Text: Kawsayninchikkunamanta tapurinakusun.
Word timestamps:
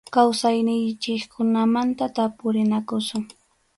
Kawsayninchikkunamanta 0.13 2.05
tapurinakusun. 2.15 3.23